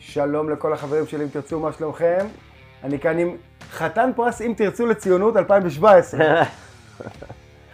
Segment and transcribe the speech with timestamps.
[0.00, 2.26] שלום לכל החברים שלי, אם תרצו, מה שלומכם?
[2.84, 3.36] אני כאן עם
[3.70, 6.20] חתן פרס אם תרצו לציונות 2017.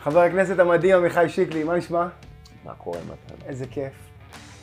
[0.02, 2.06] חבר הכנסת המדהים עמיחי שיקלי, מה נשמע?
[2.64, 3.46] מה קורה מתן?
[3.46, 3.92] איזה כיף.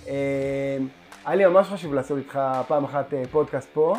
[0.08, 0.78] אה,
[1.26, 3.96] היה לי ממש חשוב לעשות איתך פעם אחת אה, פודקאסט פה,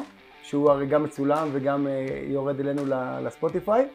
[0.46, 2.82] שהוא הרי גם מצולם וגם אה, יורד אלינו
[3.22, 3.88] לספוטיפיי.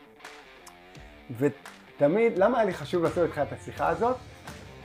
[1.40, 4.16] ותמיד, למה היה לי חשוב לעשות איתך את השיחה הזאת?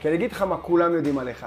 [0.01, 1.45] כי אני אגיד לך מה כולם יודעים עליך.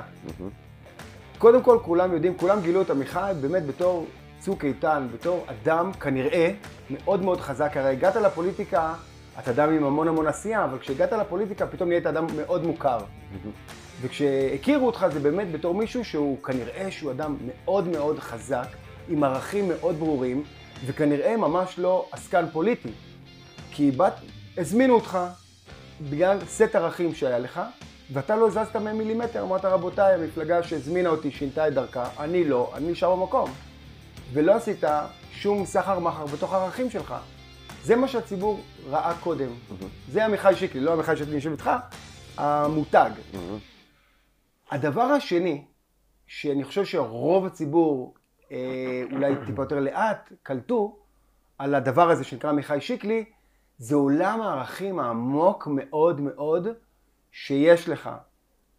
[1.38, 4.06] קודם כל, כולם יודעים, כולם גילו את עמיחי באמת בתור
[4.38, 6.50] צוק איתן, בתור אדם כנראה
[6.90, 7.76] מאוד מאוד חזק.
[7.76, 8.94] הרי הגעת לפוליטיקה,
[9.38, 12.98] אתה אדם עם המון המון עשייה, אבל כשהגעת לפוליטיקה פתאום נהיית אדם מאוד מוכר.
[14.00, 18.66] וכשהכירו אותך זה באמת בתור מישהו שהוא כנראה שהוא אדם מאוד מאוד חזק,
[19.10, 20.44] עם ערכים מאוד ברורים,
[20.86, 22.88] וכנראה ממש לא עסקן פוליטי.
[23.70, 24.14] כי בת,
[24.56, 25.18] הזמינו אותך
[26.00, 27.60] בגלל סט ערכים שהיה לך,
[28.12, 32.72] ואתה לא זזת מהם מילימטר, אמרת רבותיי, המפלגה שהזמינה אותי שינתה את דרכה, אני לא,
[32.74, 33.50] אני נשאר במקום.
[34.32, 34.84] ולא עשית
[35.32, 37.14] שום סחר מחר בתוך הערכים שלך.
[37.82, 39.48] זה מה שהציבור ראה קודם.
[39.48, 39.84] Mm-hmm.
[40.12, 41.70] זה עמיחי שיקלי, לא עמיחי שיקלי יושב איתך,
[42.36, 43.10] המותג.
[43.32, 43.36] Mm-hmm.
[44.70, 45.64] הדבר השני,
[46.26, 48.14] שאני חושב שרוב הציבור,
[49.12, 50.98] אולי טיפה יותר לאט, קלטו
[51.58, 53.24] על הדבר הזה שנקרא עמיחי שיקלי,
[53.78, 56.68] זה עולם הערכים העמוק מאוד מאוד
[57.30, 58.10] שיש לך.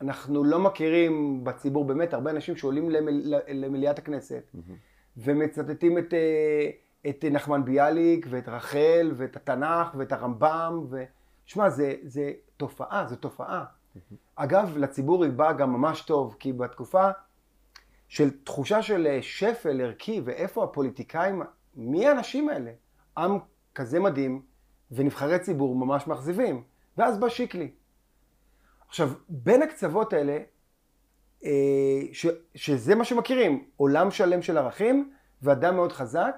[0.02, 3.34] אנחנו לא מכירים בציבור באמת הרבה אנשים שעולים למל...
[3.48, 4.72] למליאת הכנסת mm-hmm.
[5.18, 6.70] ומצטטים את, אה,
[7.10, 11.04] את נחמן ביאליק ואת רחל ואת התנ"ך ואת הרמב"ם ו...
[11.46, 13.64] שמע, זה, זה תופעה, זו תופעה.
[13.64, 14.16] Mm-hmm.
[14.36, 17.10] אגב, לציבור היא באה גם ממש טוב, כי בתקופה
[18.12, 21.42] של תחושה של אה, שפל ערכי ואיפה הפוליטיקאים,
[21.76, 22.72] מי האנשים האלה?
[23.18, 23.38] עם
[23.76, 24.42] כזה מדהים
[24.92, 26.64] ונבחרי ציבור ממש מאכזבים.
[26.98, 27.72] ואז בא שיקלי.
[28.88, 30.38] עכשיו, בין הקצוות האלה,
[31.44, 36.36] אה, ש, שזה מה שמכירים, עולם שלם של ערכים ואדם מאוד חזק,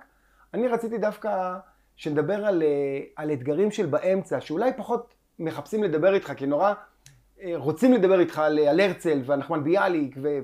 [0.54, 1.56] אני רציתי דווקא
[1.96, 6.74] שנדבר על, אה, על אתגרים של באמצע, שאולי פחות מחפשים לדבר איתך, כי נורא
[7.56, 10.40] רוצים לדבר איתך על, על הרצל ונחמן ביאליק ו,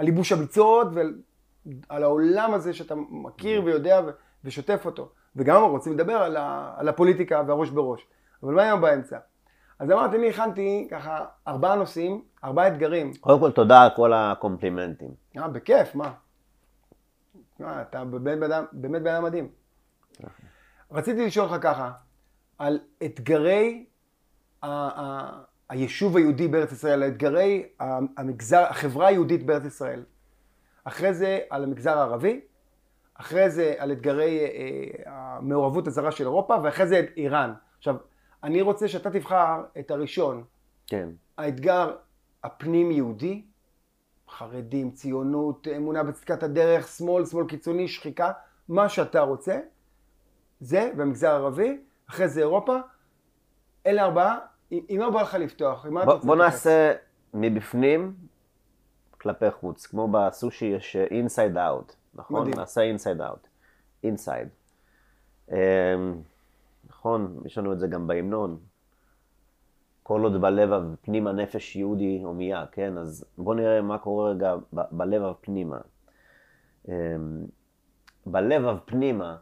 [0.00, 4.00] ועל ייבוש הביצות ועל העולם הזה שאתה מכיר ויודע
[4.44, 5.08] ושוטף אותו.
[5.36, 8.06] וגם רוצים לדבר על, ה, על הפוליטיקה והראש בראש.
[8.42, 9.18] אבל מה היום באמצע?
[9.78, 13.12] אז אמרתי, אני הכנתי ככה ארבעה נושאים, ארבעה אתגרים.
[13.20, 15.10] קודם כל, תודה על כל הקומפלימנטים.
[15.36, 16.12] אה, בכיף, מה?
[17.58, 18.38] מה, אתה באמת
[18.72, 19.48] בן אדם מדהים.
[20.90, 21.92] רציתי לשאול אותך ככה,
[22.58, 23.84] על אתגרי
[25.70, 27.68] היישוב היהודי בארץ ישראל, אתגרי
[28.16, 30.04] המגזר, החברה היהודית בארץ ישראל.
[30.84, 32.40] אחרי זה על המגזר הערבי,
[33.14, 37.52] אחרי זה על אתגרי אה, המעורבות הזרה של אירופה, ואחרי זה איראן.
[37.78, 37.96] עכשיו,
[38.42, 40.44] אני רוצה שאתה תבחר את הראשון.
[40.86, 41.08] כן.
[41.38, 41.96] האתגר
[42.44, 43.42] הפנים-יהודי,
[44.28, 48.32] חרדים, ציונות, אמונה בצדקת הדרך, שמאל, שמאל קיצוני, שחיקה,
[48.68, 49.60] מה שאתה רוצה,
[50.60, 52.76] זה במגזר הערבי, אחרי זה אירופה,
[53.86, 54.38] אלה ארבעה,
[54.70, 55.86] עם מה בא לך לפתוח?
[55.86, 56.92] בוא, בוא נעשה
[57.34, 58.14] מבפנים
[59.20, 62.40] כלפי חוץ, כמו בסושי יש inside out, נכון?
[62.40, 62.56] מדהים.
[62.56, 63.48] נעשה inside out,
[64.04, 64.48] inside.
[66.88, 67.40] נכון?
[67.44, 68.58] יש לנו את זה גם בהמנון.
[70.02, 72.98] כל עוד בלב הפנימה נפש יהודי הומייה, כן?
[72.98, 75.78] אז בואו נראה מה קורה רגע בלב הפנימה.
[76.88, 76.92] אמ,
[78.26, 79.36] בלב הפנימה,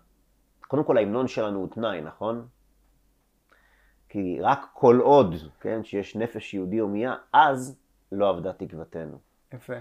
[0.61, 2.47] קודם כל ההמנון שלנו הוא תנאי, נכון?
[4.09, 7.79] כי רק כל עוד, כן, שיש נפש יהודי הומייה, אז
[8.13, 9.19] לא עבדה תקוותנו.
[9.55, 9.75] יפה.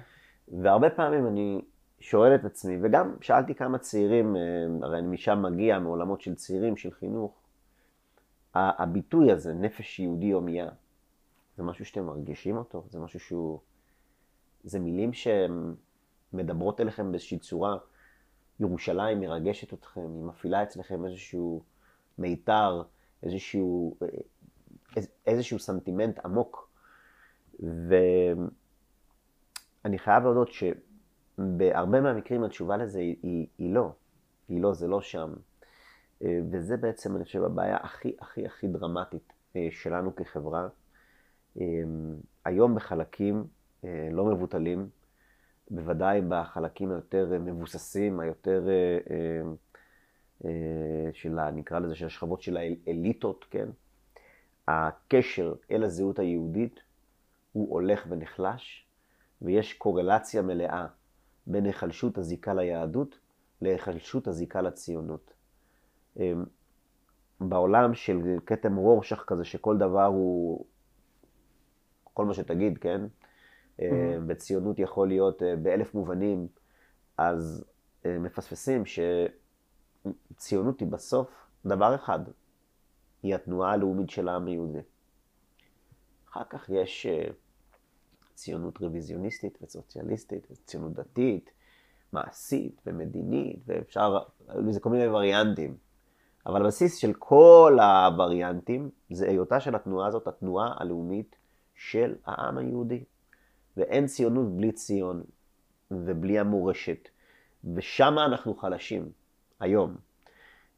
[0.48, 1.62] והרבה פעמים אני
[2.00, 4.42] שואל את עצמי, וגם שאלתי כמה צעירים, אה,
[4.82, 7.42] הרי אני משם מגיע, מעולמות של צעירים, של חינוך,
[8.54, 10.70] הביטוי הזה, נפש יהודי הומייה,
[11.58, 12.84] זה משהו שאתם מרגישים אותו?
[12.90, 13.60] זה משהו שהוא...
[14.64, 17.78] זה מילים שמדברות אליכם באיזושהי צורה.
[18.60, 21.64] ירושלים מרגשת אתכם, היא מפעילה אצלכם איזשהו
[22.18, 22.84] מיתר,
[23.24, 23.98] איזשהו,
[25.26, 26.70] איזשהו סנטימנט עמוק.
[27.60, 28.48] ואני
[29.98, 33.92] חייב להודות שבהרבה מהמקרים התשובה לזה היא, היא, היא לא.
[34.50, 35.34] היא לא, זה לא שם.
[36.24, 40.68] אה, וזה בעצם, אני חושב, הבעיה הכי הכי הכי דרמטית אה, שלנו כחברה.
[41.62, 41.66] אה,
[42.46, 43.48] היום בחלקים
[44.12, 44.90] לא מבוטלים,
[45.72, 48.68] בוודאי בחלקים היותר מבוססים, היותר
[51.14, 53.70] של, נקרא לזה, של השכבות של האליטות, כן?
[54.68, 56.80] הקשר אל הזהות היהודית
[57.52, 58.88] הוא הולך ונחלש,
[59.42, 60.86] ויש קורלציה מלאה
[61.48, 63.20] בין היחלשות הזיקה ליהדות
[63.62, 65.34] להיחלשות הזיקה לציונות.
[66.18, 66.44] אמ,
[67.42, 70.66] בעולם של כתם רורשך כזה, שכל דבר הוא,
[72.14, 73.02] כל מה שתגיד, כן?
[73.82, 76.48] אה, וציונות יכול להיות אה, באלף מובנים,
[77.18, 77.66] אז
[78.06, 78.84] אה, מפספסים
[80.32, 81.30] שציונות היא בסוף
[81.66, 82.20] דבר אחד,
[83.24, 84.80] היא התנועה הלאומית של העם היהודי.
[86.30, 87.08] אחר כך יש
[88.34, 91.52] ציונות רוויזיוניסטית וסוציאליסטית, ציונות דתית,
[92.14, 94.20] מעשית ומדינית, ואפשר,
[94.56, 95.78] לזה כל מיני וריאנטים.
[96.46, 101.36] אבל הבסיס של כל הווריאנטים זה היותה של התנועה הזאת התנועה הלאומית
[101.76, 103.04] של העם היהודי.
[103.78, 105.24] ואין ציונות בלי ציון
[105.92, 107.10] ובלי המורשת.
[107.74, 109.12] ושם אנחנו חלשים,
[109.60, 109.96] היום.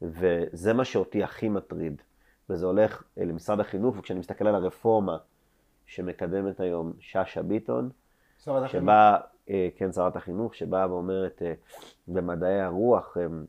[0.02, 2.02] וזה מה שאותי הכי מטריד.
[2.50, 5.18] וזה הולך למשרד החינוך, וכשאני מסתכל על הרפורמה
[5.86, 7.90] שמקדמת היום שאשא ביטון,
[8.68, 9.18] שבה,
[9.50, 11.52] אה, כן, שרת החינוך, שבאה ואומרת, אה,
[12.08, 13.46] במדעי הרוח הם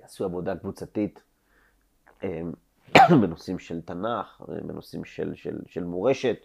[0.00, 1.22] יעשו עבודה קבוצתית
[2.22, 2.40] אה,
[3.20, 6.36] בנושאים של תנ"ך, בנושאים של, של, של מורשת,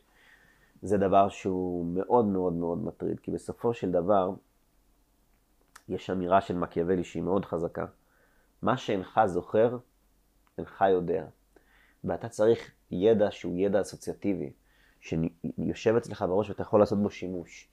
[0.82, 4.32] זה דבר שהוא מאוד מאוד מאוד מטריד, כי בסופו של דבר
[5.90, 7.86] יש אמירה של מקיאוולי שהיא מאוד חזקה.
[8.62, 9.78] מה שאינך זוכר,
[10.58, 11.26] אינך יודע.
[12.04, 14.54] ואתה צריך ידע שהוא ידע אסוציאטיבי,
[15.00, 17.70] שיושב אצלך בראש ואתה יכול לעשות בו שימוש.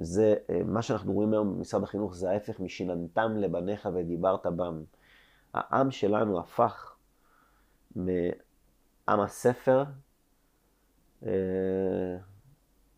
[0.00, 4.82] זה, אה, מה שאנחנו רואים היום במשרד החינוך זה ההפך משיננתם לבניך ודיברת בם.
[5.54, 6.96] העם שלנו הפך
[7.96, 9.84] מעם הספר
[11.26, 12.16] אה,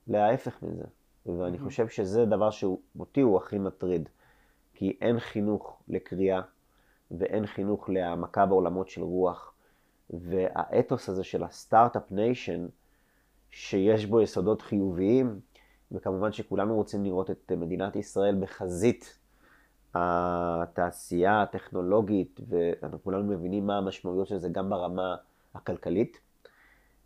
[0.07, 0.85] להפך מזה.
[1.27, 4.09] ואני חושב שזה דבר שאותי הוא הכי מטריד.
[4.79, 6.41] כי אין חינוך לקריאה
[7.11, 9.53] ואין חינוך להעמקה בעולמות של רוח.
[10.11, 12.67] והאתוס הזה של ה start-up nation,
[13.51, 15.41] שיש בו יסודות חיוביים,
[15.93, 19.19] וכמובן שכולנו רוצים לראות את מדינת ישראל בחזית
[19.95, 25.17] התעשייה הטכנולוגית, ואנחנו כולנו מבינים מה המשמעויות של זה גם ברמה
[25.55, 26.21] הכלכלית,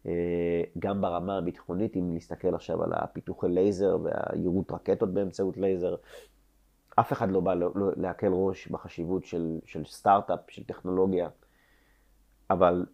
[0.07, 5.95] אה, גם ברמה הביטחונית, אם נסתכל עכשיו על הפיתוחי לייזר והיירוט רקטות באמצעות לייזר,
[6.97, 11.29] אף אחד לא בא לא, לא, להקל ראש בחשיבות של, של סטארט-אפ, של טכנולוגיה,
[12.51, 12.87] אבל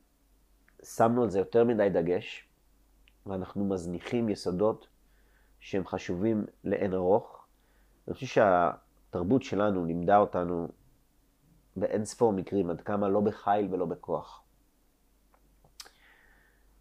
[0.83, 2.49] שמנו על זה יותר מדי דגש,
[3.27, 4.89] ואנחנו מזניחים יסודות
[5.61, 7.47] שהם חשובים לאין ארוך.
[8.09, 10.69] אני חושב שהתרבות שלנו לימדה אותנו
[11.77, 14.43] באין ספור מקרים עד כמה לא בחיל ולא בכוח.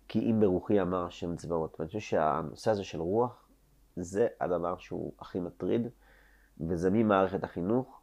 [0.07, 1.75] כי אם ברוחי אמר השם צבאות.
[1.79, 3.47] ואני חושב שהנושא הזה של רוח,
[3.95, 5.87] זה הדבר שהוא הכי מטריד,
[6.59, 8.01] וזה ממערכת החינוך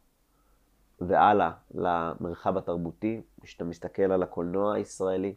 [1.01, 3.21] והלאה למרחב התרבותי.
[3.41, 5.35] כשאתה מסתכל על הקולנוע הישראלי,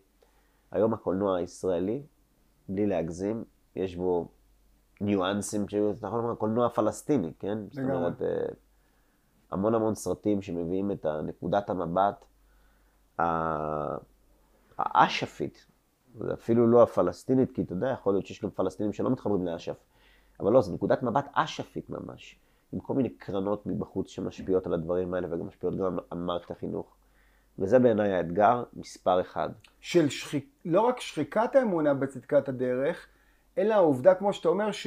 [0.70, 2.02] היום הקולנוע הישראלי,
[2.68, 3.44] בלי להגזים,
[3.76, 4.28] יש בו
[5.00, 5.64] ניואנסים,
[5.98, 7.58] אתה יכול לומר, קולנוע פלסטיני, כן?
[7.70, 8.46] זאת אומרת, אה,
[9.50, 12.24] המון המון סרטים שמביאים את נקודת המבט
[14.78, 15.66] האש"פית,
[16.32, 19.76] אפילו לא הפלסטינית, כי אתה יודע, יכול להיות שיש גם פלסטינים שלא מתחברים לאש"ף.
[20.40, 22.38] אבל לא, זו נקודת מבט אש"פית ממש,
[22.72, 26.96] עם כל מיני קרנות מבחוץ שמשפיעות על הדברים האלה וגם משפיעות גם על מערכת החינוך.
[27.58, 29.48] וזה בעיניי האתגר מספר אחד.
[29.80, 30.48] של שחיק...
[30.64, 33.06] לא רק שחיקת האמונה בצדקת הדרך,
[33.58, 34.86] אלא העובדה, כמו שאתה אומר, ש...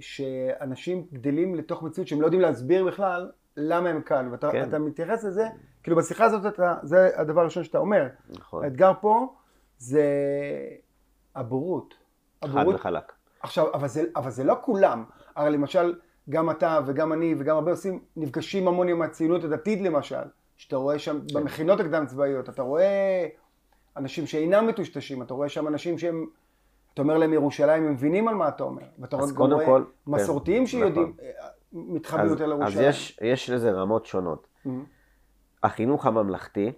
[0.00, 4.28] שאנשים גדלים לתוך מציאות שהם לא יודעים להסביר בכלל למה הם כאן.
[4.32, 4.82] ואתה כן.
[4.82, 5.48] מתייחס לזה,
[5.82, 8.06] כאילו בשיחה הזאת אתה, זה הדבר הראשון שאתה אומר.
[8.28, 8.64] נכון.
[8.64, 9.34] האתגר פה
[9.78, 10.04] זה
[11.34, 11.94] הבורות.
[12.44, 13.12] חד וחלק.
[13.40, 15.04] עכשיו, אבל זה, אבל זה לא כולם.
[15.36, 15.94] הרי למשל,
[16.30, 20.22] גם אתה וגם אני וגם הרבה עושים, נפגשים המון עם הציונות הדתית למשל,
[20.56, 21.40] שאתה רואה שם כן.
[21.40, 23.26] במכינות הקדם צבאיות, אתה רואה
[23.96, 26.26] אנשים שאינם מטושטשים, אתה רואה שם אנשים שהם,
[26.94, 28.82] אתה אומר להם ירושלים, הם מבינים על מה אתה אומר.
[28.98, 31.94] ואתה רואה כל, מסורתיים כן, שיודעים, נכון.
[31.94, 32.88] מתחברים יותר לירושלים.
[32.88, 34.46] אז יש, יש לזה רמות שונות.
[34.66, 34.68] Mm-hmm.
[35.62, 36.72] החינוך הממלכתי,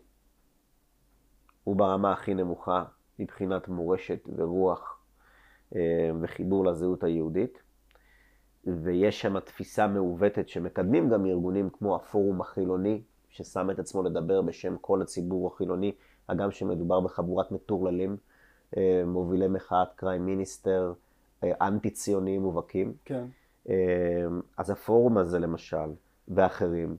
[1.64, 2.84] הוא ברמה הכי נמוכה
[3.18, 4.98] מבחינת מורשת ורוח
[5.76, 7.62] אה, וחיבור לזהות היהודית.
[8.66, 14.76] ויש שם תפיסה מעוותת שמקדמים גם ארגונים כמו הפורום החילוני, ששם את עצמו לדבר בשם
[14.80, 15.92] כל הציבור החילוני,
[16.28, 18.16] הגם שמדובר בחבורת מטורללים,
[18.76, 20.92] אה, מובילי מחאת קריים מיניסטר,
[21.44, 22.94] אה, אנטי ציוניים מובהקים.
[23.04, 23.24] כן.
[24.58, 25.90] אז הפורום הזה למשל,
[26.28, 26.96] ואחרים,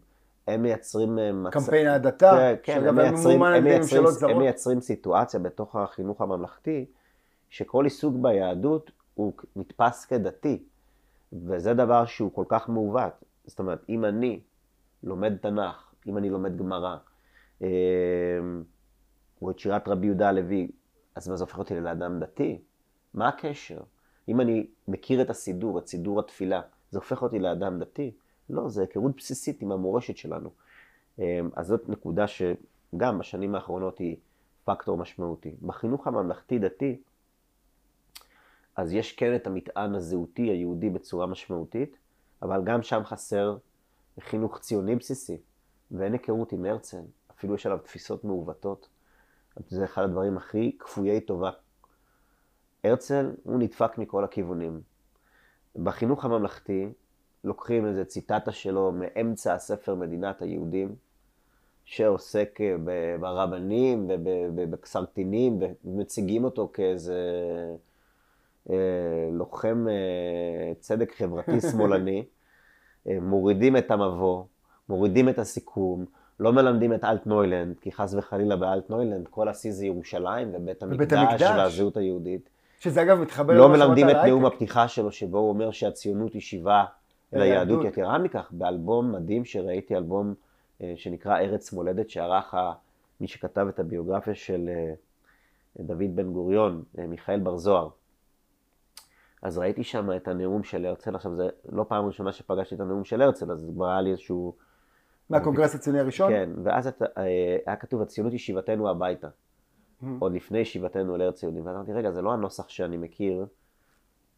[0.48, 1.20] הם מייצרים...
[1.20, 1.54] אה, מצ...
[1.54, 6.86] קמפיין ההדתה, כן, כן הם, מייצרים, הם, מייצרים, הם מייצרים סיטואציה בתוך החינוך הממלכתי,
[7.50, 10.64] שכל עיסוק ביהדות הוא נתפס כדתי,
[11.34, 13.24] וזה דבר שהוא כל כך מעוות.
[13.46, 14.40] זאת אומרת, אם אני
[15.04, 16.98] לומד תנ"ך, אם אני לומד גמרא,
[17.62, 17.68] אה,
[19.42, 20.72] או את שירת רבי יהודה הלוי,
[21.16, 22.62] אז מה זה הופך אותי לאדם דתי?
[23.14, 23.80] מה הקשר?
[24.28, 26.62] אם אני מכיר את הסידור, את סידור התפילה,
[26.92, 28.12] זה הופך אותי לאדם דתי?
[28.50, 30.50] לא, זה היכרות בסיסית עם המורשת שלנו.
[31.20, 34.16] אמ, אז זאת נקודה שגם בשנים האחרונות היא
[34.64, 35.56] פקטור משמעותי.
[35.62, 37.02] בחינוך הממלכתי-דתי,
[38.76, 41.98] אז יש כן את המטען הזהותי היהודי בצורה משמעותית,
[42.42, 43.58] אבל גם שם חסר
[44.20, 45.38] חינוך ציוני בסיסי,
[45.92, 47.02] ואין היכרות עם הרצל,
[47.32, 48.90] אפילו יש עליו תפיסות מעוותות.
[49.68, 51.52] זה אחד הדברים הכי כפויי טובה.
[52.84, 54.82] הרצל, הוא נדפק מכל הכיוונים.
[55.76, 56.88] בחינוך הממלכתי,
[57.44, 60.96] לוקחים איזה ציטטה שלו מאמצע הספר מדינת היהודים,
[61.86, 62.60] שעוסק
[63.20, 64.06] ברבנים
[64.56, 67.76] ובקסרטינים, ומציגים אותו כאיזה אה,
[69.32, 72.26] לוחם אה, צדק חברתי שמאלני.
[73.08, 74.44] אה, מורידים את המבוא,
[74.90, 76.06] מורידים את הסיכום,
[76.40, 81.42] לא מלמדים את אלטנוילנד, כי חס וחלילה באלטנוילנד כל השיא זה ירושלים ובית המקדש, המקדש
[81.42, 82.50] והזהות היהודית.
[82.80, 86.84] שזה אגב מתחבר לא מלמדים את נאום הפתיחה שלו, שבו הוא אומר שהציונות היא שיבה
[87.34, 87.86] ליהדות.
[87.86, 90.34] יתרה מכך, באלבום מדהים שראיתי, אלבום
[90.82, 92.56] אה, שנקרא ארץ מולדת, שערך
[93.22, 94.94] מי שכתב את הביוגרפיה של אה,
[95.80, 97.90] דוד בן גוריון, מיכאל בר זוהר.
[99.42, 103.04] אז ראיתי שם את הנאום של הרצל, עכשיו זה לא פעם ראשונה שפגשתי את הנאום
[103.04, 104.56] של הרצל, אז כבר היה לי איזשהו...
[105.30, 106.32] מהקונגרס הציוני הראשון?
[106.32, 109.28] כן, ואז את, אה, היה כתוב, הציונות היא שיבתנו הביתה.
[109.28, 110.06] Mm-hmm.
[110.20, 111.66] עוד לפני שיבתנו לארץ יהודים.
[111.66, 113.46] ואז אמרתי, רגע, זה לא הנוסח שאני מכיר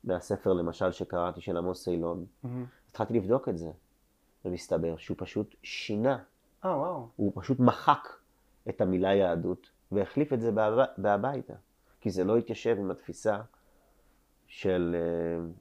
[0.04, 2.26] מהספר, למשל, שקראתי של עמוס אילון.
[2.26, 2.48] Mm-hmm.
[2.90, 3.72] התחלתי לבדוק את זה,
[4.46, 6.18] ומסתבר שהוא פשוט שינה.
[6.66, 7.04] אה, oh, וואו.
[7.04, 7.08] Wow.
[7.16, 8.08] הוא פשוט מחק
[8.70, 10.52] את המילה יהדות, והחליף את זה
[10.98, 11.54] בהביתה.
[12.02, 13.40] כי זה לא התיישב עם התפיסה
[14.54, 15.52] של uh,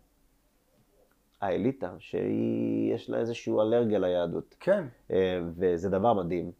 [1.40, 4.54] האליטה, שיש לה איזושהי אלרגיה ליהדות.
[4.60, 4.84] כן.
[5.08, 5.12] Uh,
[5.56, 6.50] וזה דבר מדהים.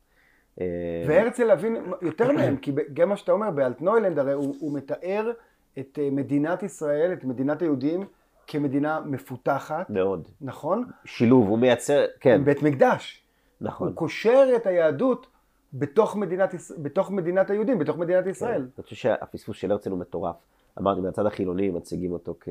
[0.58, 0.62] Uh,
[1.08, 5.32] והרצל להבין יותר מהם, כי גם מה שאתה אומר, באלטנוילנד הרי הוא, הוא מתאר
[5.78, 8.04] את מדינת ישראל, את מדינת היהודים,
[8.46, 9.90] כמדינה מפותחת.
[9.90, 10.28] מאוד.
[10.40, 10.84] נכון?
[11.04, 12.44] שילוב, הוא מייצר, כן.
[12.44, 13.22] בית מקדש.
[13.60, 13.88] נכון.
[13.88, 15.26] הוא קושר את היהדות
[15.74, 18.60] בתוך מדינת, בתוך מדינת היהודים, בתוך מדינת ישראל.
[18.60, 18.68] כן.
[18.76, 20.36] אני חושב שהפספוס של הרצל הוא מטורף.
[20.78, 22.48] אמרתי, מהצד החילוני מציגים אותו כ...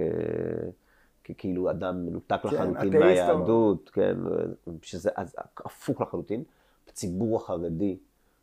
[1.23, 4.17] ככאילו אדם מנותק כן, לחלוטין מהיהדות, כן,
[4.81, 6.43] שזה אז הפוך לחלוטין.
[6.87, 7.97] בציבור החרדי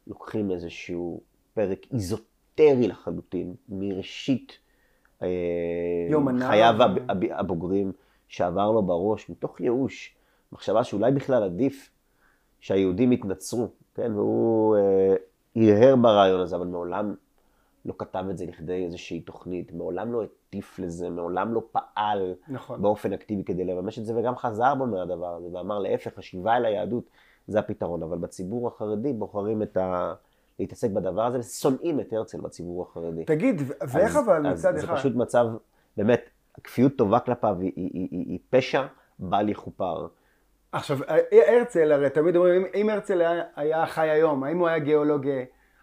[0.07, 1.21] לוקחים איזשהו
[1.55, 4.59] פרק איזוטרי לחלוטין, מראשית
[5.23, 5.29] אה,
[6.41, 6.75] חייו
[7.31, 7.93] הבוגרים,
[8.29, 10.15] שעבר לו בראש, מתוך ייאוש,
[10.53, 11.91] מחשבה שאולי בכלל עדיף
[12.61, 15.15] שהיהודים יתנצרו, כן, והוא אה,
[15.57, 17.15] הרהר ברעיון הזה, אבל מעולם
[17.89, 22.83] לא כתב את זה לכדי איזושהי תוכנית, מעולם לא הטיף לזה, מעולם לא פעל נכון.
[22.83, 26.65] באופן אקטיבי כדי לממש את זה, וגם חזר בו מהדבר הזה, ואמר להפך, השיבה אל
[26.65, 27.05] היהדות
[27.47, 28.03] זה הפתרון.
[28.03, 30.15] אבל בציבור החרדי בוחרים את ה...
[30.59, 33.25] להתעסק בדבר הזה, ושונאים את הרצל בציבור החרדי.
[33.25, 34.87] תגיד, ואיך אבל מצד אחד?
[34.87, 35.47] זה פשוט מצב,
[35.97, 36.31] באמת,
[36.65, 38.87] כפיות טובה כלפיו היא, היא, היא, היא, היא פשע
[39.19, 40.07] בל יכופר.
[40.73, 40.99] עכשיו,
[41.49, 45.27] הרצל, הרי תמיד אומרים, אם הרצל היה, היה חי היום, האם הוא היה גיאולוג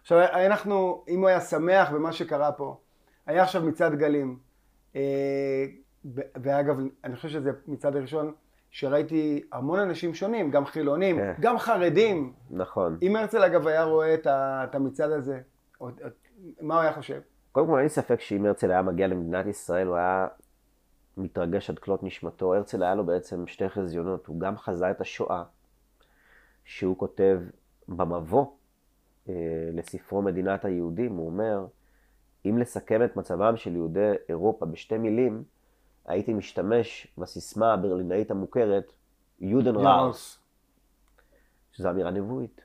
[0.06, 2.76] עכשיו, אנחנו, אם הוא היה שמח במה שקרה פה,
[3.26, 4.38] היה עכשיו מצעד גלים.
[4.96, 5.64] אה,
[6.14, 8.32] ואגב, אני חושב שזה מצעד הראשון
[8.70, 11.34] שראיתי המון אנשים שונים, גם חילונים, כן.
[11.40, 12.32] גם חרדים.
[12.50, 12.98] נכון.
[13.02, 15.40] אם הרצל אגב היה רואה את המצעד הזה,
[16.60, 17.20] מה הוא היה חושב?
[17.52, 20.26] קודם כל אין לי ספק שאם הרצל היה מגיע למדינת ישראל, הוא היה
[21.16, 22.54] מתרגש עד כלות נשמתו.
[22.54, 25.42] הרצל היה לו בעצם שתי חזיונות, הוא גם חזה את השואה,
[26.64, 27.40] שהוא כותב
[27.88, 28.46] במבוא
[29.72, 31.66] לספרו מדינת היהודים, הוא אומר,
[32.46, 35.44] אם לסכם את מצבם של יהודי אירופה בשתי מילים,
[36.06, 38.92] הייתי משתמש בסיסמה הברלינאית המוכרת,
[39.40, 40.38] יודן ראוס,
[41.72, 42.60] שזו אמירה נבואית,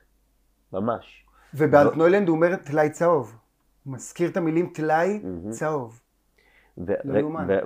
[0.72, 1.26] ממש.
[1.54, 3.36] ובאלטנוילנד הוא אומר טלאי צהוב.
[3.84, 6.00] הוא מזכיר את המילים טלאי צהוב.
[6.78, 7.20] לא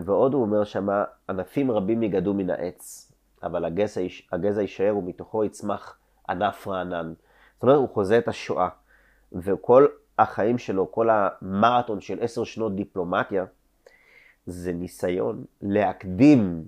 [0.05, 3.12] ועוד הוא אומר שמה, ענפים רבים יגדו מן העץ,
[3.43, 4.00] אבל הגזע,
[4.33, 5.99] הגזע יישאר ומתוכו יצמח
[6.29, 7.12] ענף רענן.
[7.55, 8.69] זאת אומרת, הוא חוזה את השואה.
[9.33, 9.87] וכל
[10.18, 13.45] החיים שלו, כל המרתון של עשר שנות דיפלומטיה,
[14.47, 16.64] זה ניסיון להקדים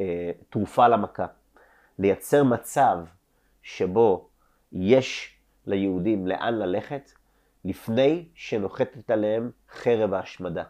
[0.00, 1.26] אה, תרופה למכה,
[1.98, 2.98] לייצר מצב
[3.62, 4.28] שבו
[4.72, 7.10] יש ליהודים לאן ללכת
[7.64, 10.64] לפני שנוחתת עליהם חרב ההשמדה.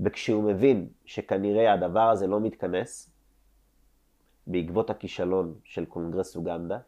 [0.00, 3.10] וכשהוא מבין שכנראה הדבר הזה לא מתכנס,
[4.46, 6.78] בעקבות הכישלון של קונגרס אוגנדה,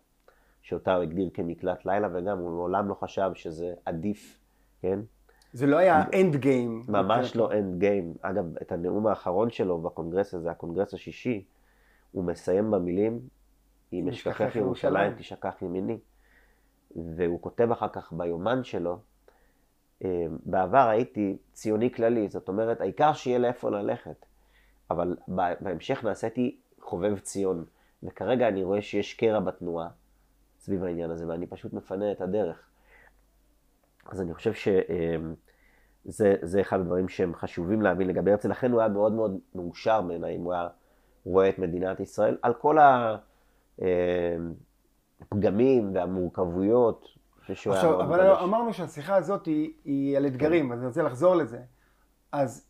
[0.67, 4.39] שאותה הוא הגדיר כמקלט לילה, וגם הוא מעולם לא חשב שזה עדיף,
[4.83, 5.01] כן?
[5.53, 6.83] זה לא היה end game.
[6.89, 8.15] ממש לא end game.
[8.21, 11.45] אגב, את הנאום האחרון שלו בקונגרס הזה, הקונגרס השישי,
[12.13, 13.21] הוא מסיים במילים,
[13.93, 15.99] אם אשכחך ירושלים תשכח ימיני.
[17.17, 18.99] והוא כותב אחר כך ביומן שלו,
[20.05, 24.27] אה, בעבר הייתי ציוני כללי, זאת אומרת, העיקר שיהיה לאיפה ללכת.
[24.91, 25.17] אבל
[25.61, 27.65] בהמשך נעשיתי חובב ציון,
[28.03, 29.89] וכרגע אני רואה שיש קרע בתנועה,
[30.67, 32.69] סביב העניין הזה, ואני פשוט מפנה את הדרך.
[34.07, 39.13] אז אני חושב שזה אחד הדברים שהם חשובים להבין לגבי הרצל, לכן הוא היה מאוד
[39.13, 40.69] מאוד מאושר בעיניי, אם הוא היה
[41.25, 42.79] רואה את מדינת ישראל, על כל
[45.21, 47.09] הפגמים והמורכבויות.
[47.49, 48.39] עכשיו, אבל בלש.
[48.43, 51.61] אמרנו שהשיחה הזאת היא, היא על אתגרים, אז אני רוצה לחזור לזה.
[52.33, 52.67] אז,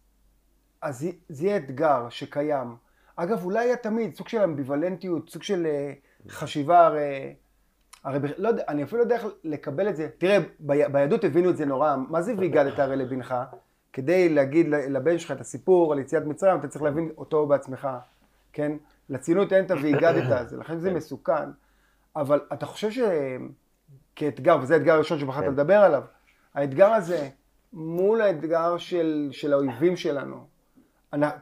[0.82, 2.76] אז זה יהיה אתגר שקיים.
[3.16, 5.92] אגב, אולי היה תמיד סוג של אמביוולנטיות, סוג של אה,
[6.28, 7.34] חשיבה, הרי,
[8.06, 10.08] הרי לא יודע, אני אפילו לא יודע איך לקבל את זה.
[10.18, 13.34] תראה, ב, ביהדות הבינו את זה נורא, מה זה והגדת הרי לבנך?
[13.92, 17.88] כדי להגיד לבן שלך את הסיפור על יציאת מצרים, אתה צריך להבין אותו בעצמך,
[18.52, 18.72] כן?
[19.08, 20.96] לציונות אין את והגדת, לכן זה כן.
[20.96, 21.50] מסוכן.
[22.16, 22.98] אבל אתה חושב ש...
[24.16, 25.52] כאתגר, וזה האתגר הראשון שבחרת כן.
[25.52, 26.02] לדבר עליו,
[26.54, 27.28] האתגר הזה
[27.72, 30.46] מול האתגר של, של האויבים שלנו,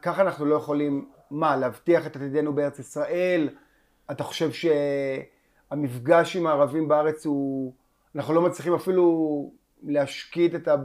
[0.01, 3.49] ככה אנחנו לא יכולים, מה, להבטיח את עתידנו בארץ ישראל?
[4.11, 4.51] אתה חושב
[5.75, 7.73] שהמפגש עם הערבים בארץ הוא,
[8.15, 9.51] אנחנו לא מצליחים אפילו
[9.83, 10.75] להשקיט את, ה,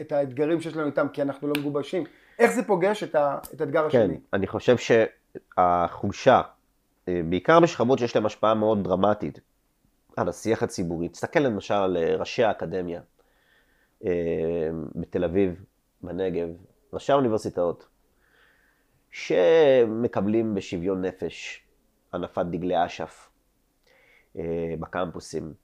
[0.00, 2.04] את האתגרים שיש לנו איתם, כי אנחנו לא מגובשים.
[2.38, 4.14] איך זה פוגש את, ה, את האתגר כן, השני?
[4.14, 6.40] כן, אני חושב שהחולשה,
[7.08, 9.40] אה, בעיקר בשכבות שיש להן השפעה מאוד דרמטית,
[10.16, 11.08] על השיח הציבורי.
[11.08, 13.00] תסתכל למשל על אה, ראשי האקדמיה
[14.04, 14.10] אה,
[14.94, 15.64] בתל אביב,
[16.02, 16.48] בנגב,
[16.92, 17.88] ראשי האוניברסיטאות,
[19.10, 21.62] שמקבלים בשוויון נפש
[22.12, 23.33] הנפת דגלי אש"ף
[24.80, 25.54] בקמפוסים,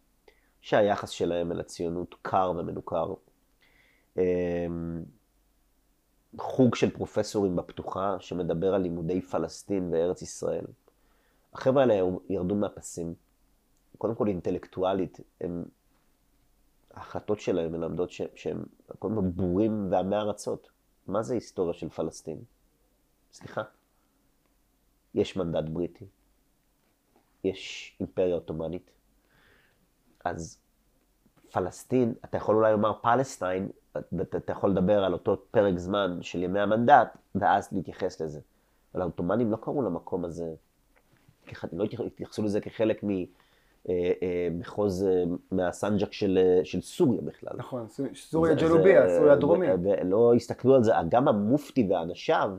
[0.60, 3.14] שהיחס שלהם אל הציונות קר ומנוכר.
[6.38, 10.64] חוג של פרופסורים בפתוחה שמדבר על לימודי פלסטין וארץ ישראל.
[11.54, 11.94] החבר'ה האלה
[12.28, 13.14] ירדו מהפסים.
[13.98, 15.64] קודם כל אינטלקטואלית, הם,
[16.94, 18.64] ההחלטות שלהם מלמדות שהם
[18.98, 20.70] קודם כל בורים ועמי ארצות.
[21.06, 22.38] מה זה היסטוריה של פלסטין?
[23.32, 23.62] סליחה.
[25.14, 26.04] יש מנדט בריטי,
[27.44, 28.90] יש אימפריה עות'מאנית,
[30.24, 30.58] אז
[31.52, 33.68] פלסטין, אתה יכול אולי לומר פלסטיין,
[34.36, 38.40] אתה יכול לדבר על אותו פרק זמן של ימי המנדט, ואז להתייחס לזה.
[38.94, 40.54] אבל העות'מאנים לא קראו למקום הזה,
[41.72, 43.08] לא התייחסו לזה כחלק מ...
[43.88, 47.52] אה, אה, מחוז אה, מהסנג'ק של, של סוריה בכלל.
[47.56, 49.74] נכון, סוריה ג'נוביה, סוריה דרומיה.
[49.82, 52.50] ולא הסתכלו על זה, גם המופתי ואנשיו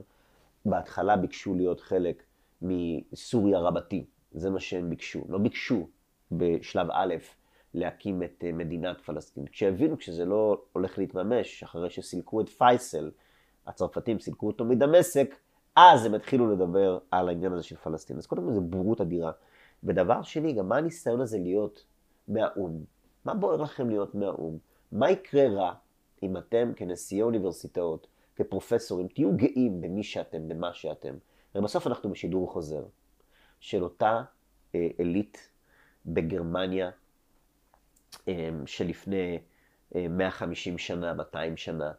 [0.65, 2.24] בהתחלה ביקשו להיות חלק
[2.62, 5.22] מסוריה רבתי, זה מה שהם ביקשו.
[5.30, 5.88] לא ביקשו
[6.32, 7.15] בשלב א'
[7.74, 9.46] להקים את מדינת פלסטין.
[9.48, 13.12] כשהבינו שזה לא הולך להתממש, אחרי שסילקו את פייסל,
[13.67, 15.36] הצרפתים סילקו אותו מדמשק,
[15.76, 18.17] אז הם התחילו לדבר על העניין הזה של פלסטין.
[18.17, 19.32] אז קודם כל זו בורות אדירה.
[19.84, 21.86] ודבר שני, גם מה הניסיון הזה להיות
[22.28, 22.84] מהאו"ם?
[23.26, 24.58] מה בוער לכם להיות מהאו"ם?
[24.91, 25.74] מה יקרה רע
[26.24, 31.13] אם אתם כנשיאי אוניברסיטאות, כפרופסורים, תהיו גאים במי שאתם, במה שאתם?
[31.54, 32.84] הרי בסוף אנחנו בשידור חוזר
[33.62, 34.21] של אותה
[34.76, 35.50] אה, עילית
[36.06, 36.89] בגרמניה
[38.28, 39.39] אה, שלפני
[39.95, 41.91] אה, 150 שנה, 200 שנה,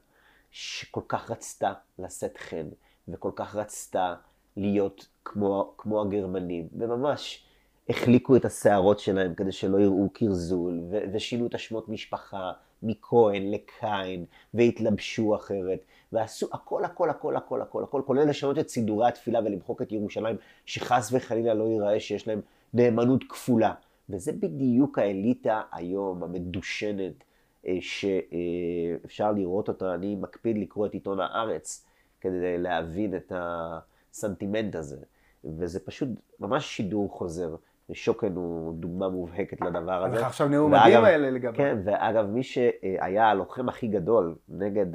[0.51, 2.69] שכל כך רצתה לשאת חן,
[3.09, 4.15] וכל כך רצתה
[4.57, 7.45] להיות כמו, כמו הגרמנים, וממש
[7.89, 10.81] החליקו את השערות שלהם כדי שלא יראו קרזול,
[11.13, 18.03] ושינו את השמות משפחה מכהן לקין, והתלבשו אחרת, ועשו הכל, הכל, הכל, הכל, הכל, הכל,
[18.07, 22.41] כולל לשנות את סידורי התפילה ולמחוק את ירושלים, שחס וחלילה לא ייראה שיש להם
[22.75, 23.75] נאמנות כפולה.
[24.09, 27.25] וזה בדיוק האליטה היום, המדושנת,
[27.67, 29.95] אה, שאפשר לראות אותה.
[29.95, 31.87] אני מקפיד לקרוא את עיתון הארץ
[32.21, 34.97] כדי להבין את הסנטימנט הזה.
[35.45, 36.09] וזה פשוט
[36.41, 37.57] ממש שידור חוזר.
[37.93, 40.27] שוקן הוא דוגמה מובהקת לדבר הזה.
[40.27, 41.57] עכשיו נאום מדהים האלה לגבי.
[41.57, 44.87] כן, ואגב, מי שהיה הלוחם הכי גדול נגד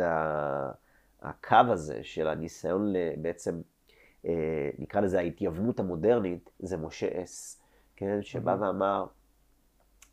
[1.21, 3.62] הקו הזה של הניסיון בעצם,
[4.26, 7.62] אה, נקרא לזה ההתייוונות המודרנית, זה משה אס,
[7.95, 9.06] כן, שבא ואמר,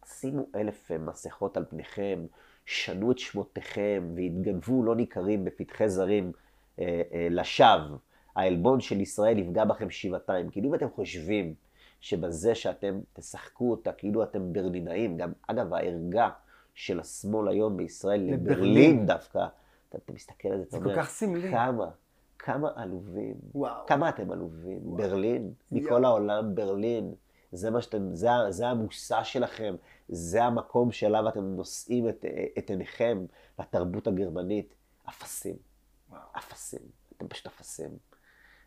[0.06, 2.26] שימו אלף מסכות על פניכם,
[2.66, 6.32] שנו את שמותיכם והתגנבו לא ניכרים בפתחי זרים
[6.78, 7.96] אה, אה, לשווא.
[8.37, 10.50] העלבון של ישראל יפגע בכם שבעתיים.
[10.50, 11.54] כאילו אם אתם חושבים
[12.00, 16.30] שבזה שאתם תשחקו אותה כאילו אתם ברלינאים, גם אגב הערגה
[16.74, 19.46] של השמאל היום בישראל לברלין דווקא,
[19.88, 21.50] אתה, אתה מסתכל על זה, אתה אומר, זה כל כך סמלי.
[21.50, 21.90] כמה,
[22.38, 23.87] כמה עלובים, וואו.
[23.87, 24.96] כמה אתם עלובים, וואו.
[24.96, 26.07] ברלין, מכל יו.
[26.07, 27.14] העולם ברלין,
[27.52, 29.74] זה מה שאתם, זה, זה המושא שלכם,
[30.09, 32.24] זה המקום שאליו אתם נושאים את,
[32.59, 33.24] את עיניכם
[33.59, 34.74] לתרבות הגרמנית,
[35.09, 35.57] אפסים,
[36.38, 36.80] אפסים,
[37.16, 37.90] אתם פשוט אפסים.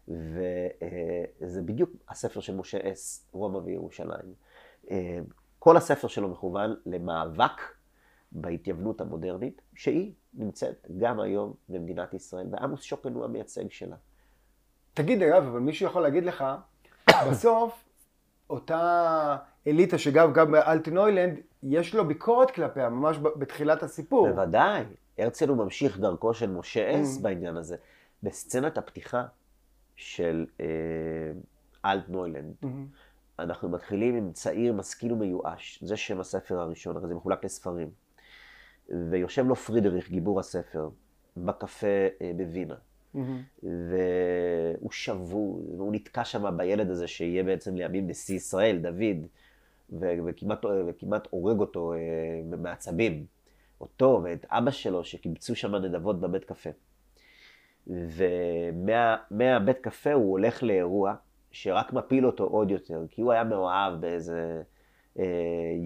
[0.07, 4.33] וזה בדיוק הספר של משה אס, רומא וירושלים.
[5.59, 7.61] כל הספר שלו מכוון למאבק
[8.31, 13.95] בהתייוונות המודרנית, שהיא נמצאת גם היום במדינת ישראל, ועמוס שוקן הוא המייצג שלה.
[14.93, 16.45] תגיד, אגב, אבל מישהו יכול להגיד לך,
[17.31, 17.83] בסוף,
[18.49, 24.29] אותה אליטה שגם גם באלטנוילנד, יש לו ביקורת כלפיה, ממש בתחילת הסיפור.
[24.29, 24.83] בוודאי.
[25.17, 27.21] הרצל הוא ממשיך דרכו של משה אס Mm.
[27.21, 27.75] בעניין הזה.
[28.23, 29.25] בסצנת הפתיחה
[29.97, 30.65] של אה,
[31.85, 32.87] אלטנוילנד, מהמם.
[33.39, 37.89] אנחנו מתחילים עם צעיר משכיל ומיואש, זה שם הספר הראשון, הרי זה מחולק לספרים.
[38.89, 40.89] ויושב לו פרידריך, גיבור הספר,
[41.37, 41.87] בקפה
[42.21, 42.75] אה, בווינה.
[43.13, 43.41] מהמם.
[43.63, 49.25] והוא שבוי, והוא נתקע שם בילד הזה שיהיה בעצם לימים נשיא ישראל, דוד,
[49.89, 53.25] ו- וכמעט, וכמעט הורג אותו אה, מעצבים.
[53.81, 56.69] אותו ואת אבא שלו שקיבצו שם נדבות בבית קפה.
[57.87, 61.15] ומהבית קפה הוא הולך לאירוע
[61.51, 64.61] שרק מפיל אותו עוד יותר, כי הוא היה מאוהב באיזה
[65.19, 65.25] אה,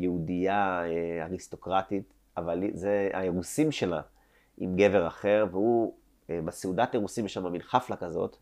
[0.02, 4.02] יהודייה אה, אריסטוקרטית, אבל זה האירוסים שלה
[4.58, 5.94] עם גבר אחר, והוא,
[6.30, 8.38] אה, בסעודת אירוסים יש שם מין חפלה כזאת,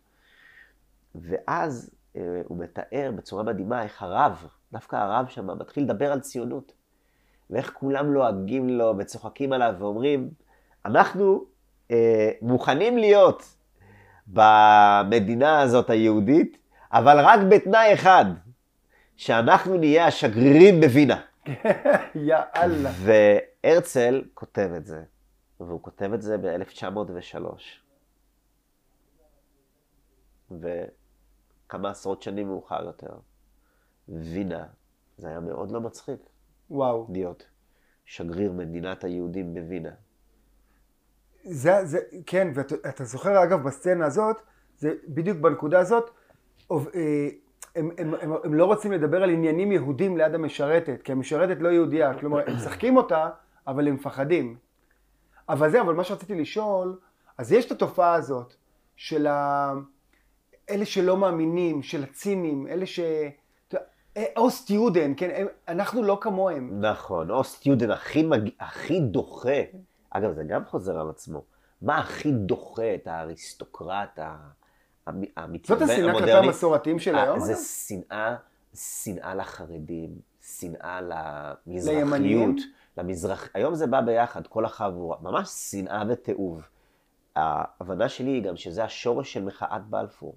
[1.15, 6.74] ואז אה, הוא מתאר בצורה מדהימה איך הרב, דווקא הרב שם, מתחיל לדבר על ציונות.
[7.50, 10.30] ואיך כולם לועגים לו וצוחקים עליו ואומרים,
[10.86, 11.45] אנחנו
[12.41, 13.56] מוכנים להיות
[14.28, 16.58] במדינה הזאת היהודית,
[16.91, 18.25] אבל רק בתנאי אחד,
[19.15, 21.21] שאנחנו נהיה השגרירים בווינה.
[22.15, 22.91] יא אללה.
[23.04, 25.04] והרצל כותב את זה,
[25.60, 27.38] והוא כותב את זה ב-1903.
[30.52, 33.13] וכמה עשרות שנים מאוחר יותר,
[34.10, 34.65] וינה,
[35.17, 36.19] זה היה מאוד לא מצחיק
[36.69, 37.08] וואו.
[37.10, 37.47] להיות
[38.06, 39.91] שגריר מדינת היהודים בווינה.
[41.52, 44.36] זה, זה, כן, ואתה אתה זוכר אגב בסצנה הזאת,
[44.78, 46.10] זה בדיוק בנקודה הזאת,
[46.70, 47.28] אוב- אה,
[47.76, 51.70] הם, הם, הם, הם לא רוצים לדבר על עניינים יהודים ליד המשרתת, כי המשרתת לא
[51.70, 53.30] יהודייה, כלומר, הם משחקים אותה,
[53.68, 54.58] אבל הם מפחדים.
[55.50, 56.98] אבל זה, אבל מה שרציתי לשאול,
[57.38, 58.54] אז יש את התופעה הזאת
[58.96, 59.74] של ה...
[60.70, 63.00] אלה שלא מאמינים, של הצינים, אלה ש...
[64.18, 66.82] אה, או סטיודן, כן, הם, אנחנו לא כמוהם.
[66.82, 68.50] נכון, או סטיודנט הכי, מג...
[68.60, 69.62] הכי דוחה,
[70.10, 71.43] אגב זה גם חוזר על עצמו,
[71.82, 74.38] מה הכי דוחה את האריסטוקרט ה-
[75.08, 76.48] המ- זאת המתייוון השנאה כלפי המודרני?
[76.48, 77.36] המסורתיים של היום?
[77.39, 77.62] אה, זה אגב?
[77.62, 78.36] שנאה,
[78.76, 80.10] שנאה לחרדים,
[80.41, 82.56] שנאה למזרחיות?
[82.98, 83.50] למזרח...
[83.54, 86.62] היום זה בא ביחד, כל החבורה, ממש שנאה ותיעוב.
[87.36, 90.36] ההבנה שלי היא גם שזה השורש של מחאת בלפור.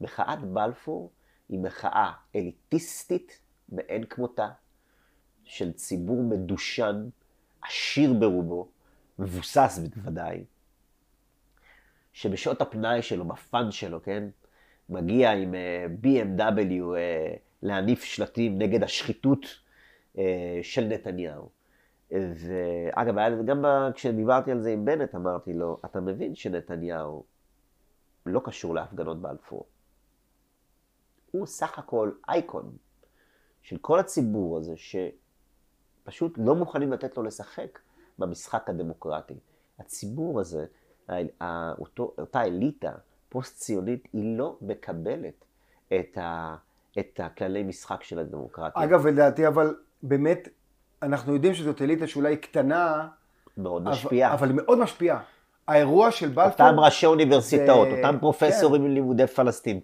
[0.00, 1.10] מחאת בלפור
[1.48, 4.48] היא מחאה אליטיסטית מאין כמותה,
[5.44, 7.08] של ציבור מדושן,
[7.62, 8.68] עשיר ברובו,
[9.18, 10.44] מבוסס בוודאי,
[12.12, 14.28] שבשעות הפנאי שלו, בפאן שלו, כן,
[14.88, 19.46] מגיע עם אה, BMW אה, להניף שלטים נגד השחיתות
[20.18, 21.48] אה, של נתניהו.
[22.10, 27.24] ואגב, גם כשדיברתי על זה עם בנט, אמרתי לו, אתה מבין שנתניהו
[28.26, 29.66] לא קשור להפגנות בלפור.
[31.30, 32.76] הוא סך הכל אייקון
[33.62, 37.78] של כל הציבור הזה, שפשוט לא מוכנים לתת לו לשחק
[38.18, 39.34] במשחק הדמוקרטי.
[39.80, 40.64] הציבור הזה,
[41.78, 42.90] אותו, אותה אליטה
[43.28, 45.44] פוסט-ציונית, היא לא מקבלת
[45.88, 46.54] את, ה,
[46.98, 48.84] את הכללי משחק של הדמוקרטיה.
[48.84, 50.48] אגב, לדעתי, אבל באמת,
[51.02, 53.08] אנחנו יודעים שזאת אליטה שאולי קטנה,
[53.56, 54.34] מאוד אבל- משפיעה.
[54.34, 55.22] אבל מאוד משפיעה.
[55.68, 56.66] האירוע של בלפור...
[56.66, 59.80] אותם ראשי אוניברסיטאות, זה- אותם פרופסורים ללימודי פלסטין,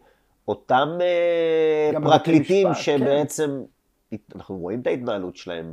[0.49, 3.63] אותם אה, פרקליטים שבעצם,
[4.37, 5.73] אנחנו רואים את ההתנהלות שלהם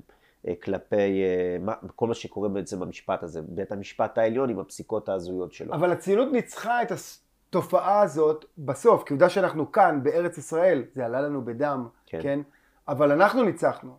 [0.62, 5.54] כלפי אה, מה- כל מה שקורה בעצם במשפט הזה, בית המשפט העליון עם הפסיקות ההזויות
[5.54, 5.74] שלו.
[5.74, 11.22] אבל הציונות ניצחה את התופעה הזאת בסוף, כי עובדה שאנחנו כאן, בארץ ישראל, זה עלה
[11.22, 11.88] לנו בדם.
[12.06, 12.20] כן?
[12.22, 12.40] כן?
[12.88, 13.92] אבל אנחנו ניצחנו.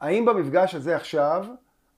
[0.00, 1.46] האם במפגש הזה עכשיו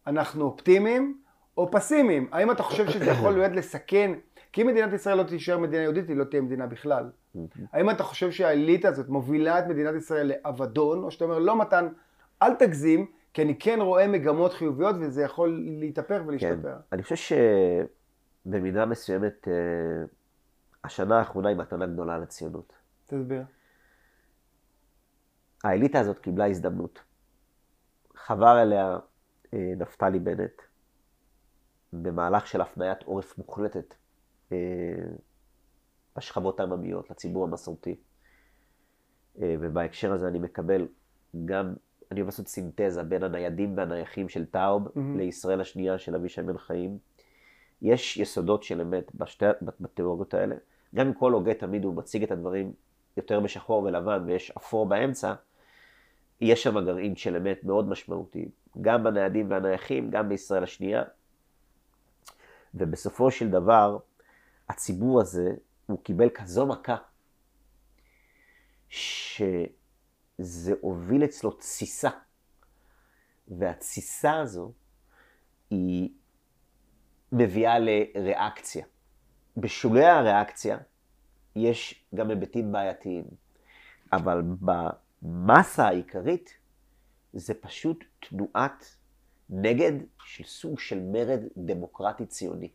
[0.06, 1.18] אנחנו אופטימיים
[1.58, 2.28] או פסימיים?
[2.32, 4.12] האם אתה חושב שזה יכול להיות לסכן?
[4.52, 7.10] כי אם מדינת ישראל לא תישאר מדינה יהודית, היא לא תהיה מדינה בכלל.
[7.72, 11.88] האם אתה חושב שהאליטה הזאת מובילה את מדינת ישראל לאבדון, או שאתה אומר, לא מתן,
[12.42, 16.22] אל תגזים, כי אני כן רואה מגמות חיוביות וזה יכול להתהפך כן.
[16.26, 16.76] ולהשתפר.
[16.92, 17.36] אני חושב
[18.46, 19.52] שבמידה מסוימת, אה,
[20.84, 22.72] השנה האחרונה היא מתנה גדולה לציונות.
[23.06, 23.42] תסביר.
[25.64, 27.00] האליטה הזאת קיבלה הזדמנות.
[28.14, 28.98] חבר אליה
[29.54, 30.62] אה, נפתלי בנט
[31.92, 33.94] במהלך של הפניית עורף מוחלטת
[34.52, 34.56] אה,
[36.16, 38.00] בשכבות העממיות, לציבור המסורתי.
[39.42, 40.88] אה, ובהקשר הזה אני מקבל
[41.44, 41.74] גם,
[42.10, 45.18] אני אוהב לעשות סינתזה בין הניידים והנייחים של טאוב מהמם.
[45.18, 46.98] לישראל השנייה של אבישי בן חיים.
[47.82, 49.44] יש יסודות של אמת בשתי,
[49.80, 50.56] בתיאוריות האלה.
[50.94, 52.72] גם אם כל הוגה תמיד הוא מציג את הדברים
[53.16, 55.34] יותר בשחור ולבן ויש אפור באמצע,
[56.40, 58.48] יש שם גרעין של אמת מאוד משמעותי,
[58.80, 61.02] גם בניידים והנייחים, גם בישראל השנייה.
[62.74, 63.98] ובסופו של דבר,
[64.68, 65.54] הציבור הזה,
[65.86, 66.96] הוא קיבל כזו מכה,
[70.40, 72.10] שזה הוביל אצלו תסיסה.
[73.48, 74.72] והתסיסה הזו
[75.70, 76.10] היא
[77.32, 78.86] מביאה לריאקציה.
[79.56, 80.78] בשולי הריאקציה
[81.56, 83.24] יש גם היבטים בעייתיים,
[84.12, 84.42] אבל
[85.22, 86.56] במסה העיקרית
[87.32, 88.96] זה פשוט תנועת
[89.50, 89.92] נגד
[90.24, 92.70] של סוג של מרד דמוקרטי ציוני.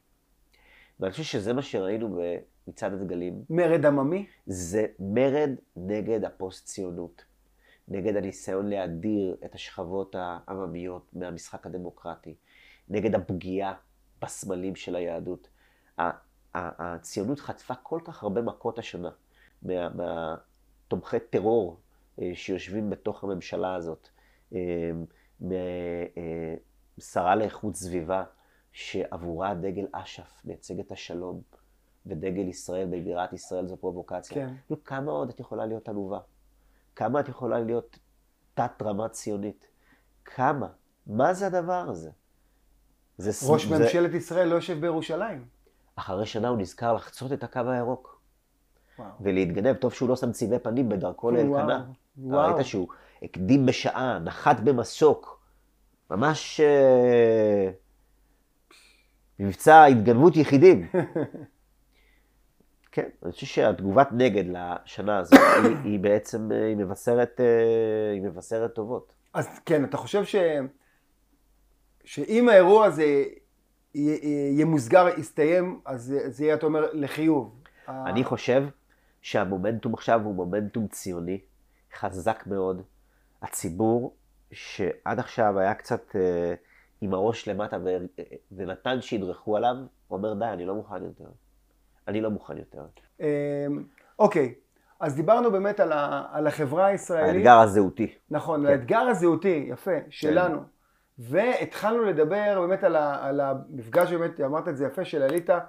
[0.99, 2.19] ואני חושב שזה מה שראינו
[2.67, 3.43] במצעד הדגלים.
[3.49, 4.28] מרד עממי?
[4.45, 7.25] זה מרד נגד הפוסט-ציונות.
[7.87, 12.35] נגד הניסיון להדיר את השכבות העממיות מהמשחק הדמוקרטי.
[12.89, 13.73] נגד הפגיעה
[14.21, 15.49] בסמלים של היהדות.
[16.53, 19.09] הציונות חטפה כל כך הרבה מכות השנה
[19.63, 21.79] מהתומכי טרור
[22.21, 24.09] אה, שיושבים בתוך הממשלה הזאת,
[24.53, 24.91] אה,
[26.97, 28.23] משרה לאיכות סביבה,
[28.71, 31.41] שעבורה דגל אש"ף מייצג את השלום,
[32.05, 34.35] ודגל ישראל בבירת ישראל זו פרובוקציה.
[34.35, 34.75] כן.
[34.85, 36.19] כמה עוד את יכולה להיות עלובה?
[36.95, 37.99] כמה את יכולה להיות
[38.53, 39.67] תת-רמה ציונית?
[40.25, 40.67] כמה?
[41.08, 42.10] מה זה הדבר הזה?
[43.17, 43.79] זה ראש זה...
[43.79, 45.45] ממשלת ישראל לא יושב בירושלים.
[45.95, 48.21] אחרי שנה הוא נזכר לחצות את הקו הירוק.
[48.99, 49.10] וואו.
[49.21, 51.86] ולהתגנב, טוב שהוא לא שם צבעי פנים בדרכו לאלקנה.
[52.29, 52.88] ראית שהוא
[53.23, 55.41] הקדים בשעה, נחת במסוק.
[56.12, 57.71] ממש אה,
[59.39, 60.88] מבצע התגנבות יחידים.
[62.95, 68.21] כן, אני חושב שהתגובת נגד לשנה הזאת היא, היא בעצם, אה, היא מבשרת, אה, היא
[68.21, 69.13] מבשרת טובות.
[69.34, 70.36] אז כן, אתה חושב ש...
[72.05, 73.23] שאם האירוע הזה
[74.51, 77.63] ימוסגר, יסתיים, אז זה יהיה, אתה אומר, לחיוב.
[77.88, 78.63] אני חושב
[79.21, 81.39] שהמומנטום עכשיו הוא מומנטום ציוני,
[81.95, 82.81] חזק מאוד.
[83.41, 84.15] הציבור,
[84.51, 86.53] שעד עכשיו היה קצת אה,
[87.01, 87.77] עם הראש למטה
[88.51, 89.75] ונתן שידרכו עליו,
[90.12, 91.29] אומר די, אני לא מוכן יותר.
[92.07, 92.81] אני לא מוכן יותר.
[93.19, 93.25] אמ,
[94.19, 94.53] אוקיי,
[94.99, 97.35] אז דיברנו באמת על, ה, על החברה הישראלית.
[97.35, 98.13] האתגר הזהותי.
[98.31, 98.71] נכון, כן.
[98.71, 100.57] האתגר הזהותי, יפה, שלנו.
[100.57, 100.63] כן.
[101.19, 105.59] והתחלנו לדבר באמת על, ה, על המפגש, באמת, אמרת את זה יפה, של אליטה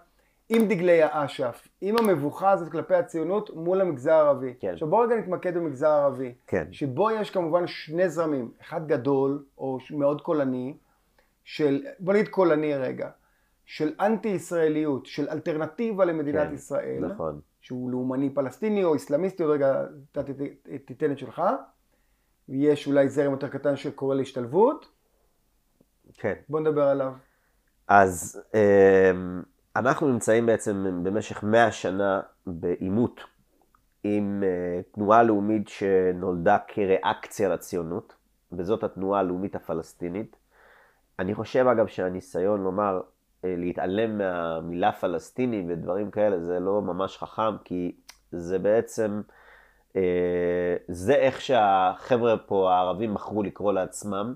[0.48, 4.54] עם דגלי האש"ף, עם המבוכה הזאת כלפי הציונות מול המגזר הערבי.
[4.60, 4.72] כן.
[4.72, 6.34] עכשיו בואו רגע נתמקד במגזר הערבי.
[6.46, 6.66] כן.
[6.72, 10.76] שבו יש כמובן שני זרמים, אחד גדול או מאוד קולני,
[11.44, 13.10] של, בוא נגיד קולני רגע,
[13.66, 17.06] של אנטי ישראליות, של אלטרנטיבה למדינת כן, ישראל.
[17.06, 17.40] נכון.
[17.60, 20.22] שהוא לאומני פלסטיני או איסלאמיסטי, עוד רגע אתה
[20.86, 21.42] תיתן את שלך.
[22.48, 24.88] ויש אולי זרם יותר קטן שקורא להשתלבות.
[26.14, 26.34] כן.
[26.48, 27.12] בוא נדבר עליו.
[27.88, 29.42] אז אמ,
[29.76, 33.20] אנחנו נמצאים בעצם במשך מאה שנה בעימות
[34.04, 38.14] עם אה, תנועה לאומית שנולדה כריאקציה לציונות,
[38.52, 40.36] וזאת התנועה הלאומית הפלסטינית.
[41.18, 43.00] אני חושב אגב שהניסיון לומר,
[43.44, 47.96] להתעלם מהמילה פלסטיני ודברים כאלה, זה לא ממש חכם, כי
[48.32, 49.22] זה בעצם,
[49.96, 54.34] אה, זה איך שהחבר'ה פה, הערבים, בחרו לקרוא לעצמם.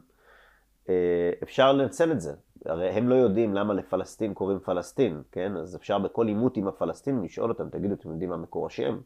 [1.42, 2.32] אפשר לנצל את זה.
[2.66, 5.56] הרי הם לא יודעים למה לפלסטין קוראים פלסטין, כן?
[5.56, 8.98] אז אפשר בכל עימות עם הפלסטינים לשאול אותם, תגידו, אתם יודעים מה מקור השם?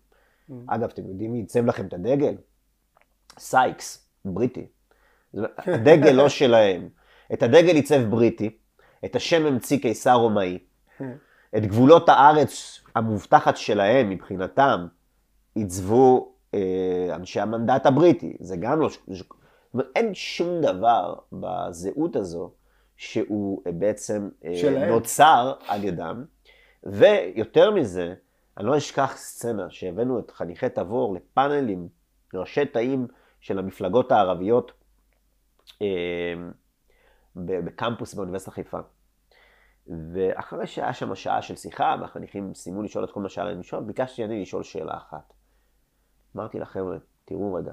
[0.51, 0.53] Mm.
[0.67, 2.35] אגב, אתם יודעים מי עיצב לכם את הדגל?
[3.39, 4.67] סייקס, בריטי.
[5.75, 6.89] הדגל לא שלהם.
[7.33, 8.59] את הדגל עיצב בריטי,
[9.05, 10.59] את השם המציא קיסר רומאי,
[11.57, 14.87] את גבולות הארץ המובטחת שלהם מבחינתם
[15.55, 18.37] עיצבו אה, אנשי המנדט הבריטי.
[18.41, 18.89] זה גם לא...
[19.97, 22.51] אין שום דבר בזהות הזו
[22.97, 24.89] שהוא אה, בעצם אה, שלהם.
[24.89, 26.25] נוצר על ידם.
[26.85, 28.15] ויותר מזה,
[28.59, 31.89] אני לא אשכח סצנה שהבאנו את חניכי תבור לפאנלים,
[32.35, 33.07] ראשי תאים
[33.41, 34.73] של המפלגות הערביות
[35.83, 35.87] אה,
[37.37, 38.79] בקמפוס באוניברסיטת חיפה.
[39.87, 43.83] ואחרי שהיה שם שעה של שיחה, והחניכים סיימו לשאול את כל מה שהיה להם לשאול,
[43.83, 45.33] ביקשתי אני לשאול שאלה אחת.
[46.37, 47.73] אמרתי לחבר'ה, תראו רגע,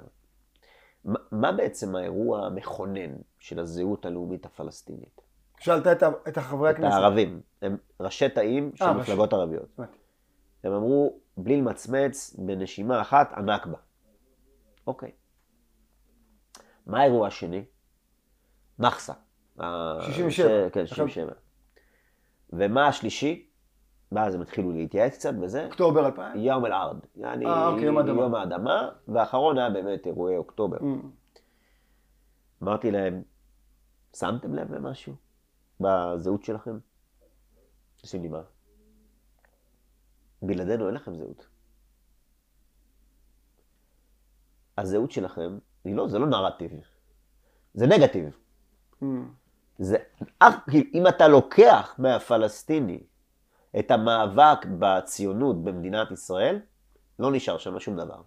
[1.31, 5.21] מה בעצם האירוע המכונן של הזהות הלאומית הפלסטינית?
[5.59, 6.87] שאלת את, את החברי הכנסת.
[6.87, 7.41] את הערבים.
[7.61, 9.39] הם ראשי תאים של 아, מפלגות ראש...
[9.39, 9.79] ערביות.
[10.63, 13.77] הם אמרו, בלי למצמץ, בנשימה אחת, הנכבה.
[14.87, 15.11] אוקיי.
[16.85, 17.65] מה האירוע השני?
[18.79, 19.13] מחסה.
[20.01, 20.69] 67.
[20.69, 21.31] כן, 67.
[22.53, 23.47] ומה השלישי?
[24.11, 25.65] ואז הם התחילו להתייעץ קצת בזה.
[25.65, 26.39] אוקטובר 2000?
[26.39, 26.97] יום אל-ארד.
[27.15, 28.21] יעני, אה, אוקיי, יום האדמה.
[28.21, 30.77] יום האדמה, והאחרון היה באמת אירועי אוקטובר.
[30.77, 30.83] Mm.
[32.63, 33.23] אמרתי להם,
[34.15, 35.15] שמתם לב למשהו
[35.79, 36.77] בזהות שלכם?
[38.01, 38.41] עושים לי מה?
[40.41, 41.47] בלעדינו אין לכם זהות.
[44.77, 46.71] הזהות שלכם, היא לא, זה לא נרטיב,
[47.73, 48.37] זה נגטיב.
[49.01, 49.05] Mm.
[49.79, 49.97] זה,
[50.93, 53.03] אם אתה לוקח מהפלסטיני
[53.79, 56.59] את המאבק בציונות במדינת ישראל,
[57.19, 58.21] לא נשאר שם שום דבר.